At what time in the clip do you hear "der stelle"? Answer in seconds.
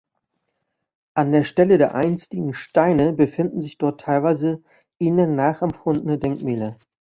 1.31-1.77